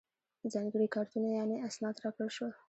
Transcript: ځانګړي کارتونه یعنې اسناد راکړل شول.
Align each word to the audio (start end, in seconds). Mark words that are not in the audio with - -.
ځانګړي 0.53 0.87
کارتونه 0.95 1.27
یعنې 1.37 1.55
اسناد 1.67 1.95
راکړل 2.03 2.29
شول. 2.35 2.51